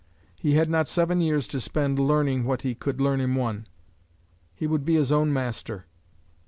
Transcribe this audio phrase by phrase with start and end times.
[0.35, 3.67] He had not seven years to spend learning what he could learn in one.
[4.55, 5.85] He would be his own master.